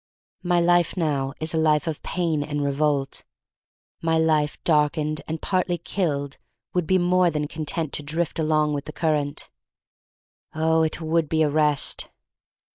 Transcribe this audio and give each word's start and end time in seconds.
My 0.41 0.59
life 0.59 0.97
now 0.97 1.35
is 1.39 1.53
a 1.53 1.59
life 1.59 1.85
of 1.85 2.01
pain 2.01 2.41
and 2.41 2.63
revolt. 2.63 3.23
My 4.01 4.17
life 4.17 4.57
darkened 4.63 5.21
and 5.27 5.43
partly 5.43 5.77
killed 5.77 6.39
would 6.73 6.87
be 6.87 6.97
more 6.97 7.29
than 7.29 7.47
content 7.47 7.93
to 7.93 8.01
drift 8.01 8.39
along 8.39 8.73
with 8.73 8.85
the 8.85 8.93
current. 8.93 9.51
Oh, 10.55 10.81
it 10.81 11.01
would 11.01 11.29
be 11.29 11.43
a 11.43 11.51
rest! 11.51 12.09